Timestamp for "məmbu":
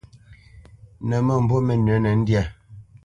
1.27-1.55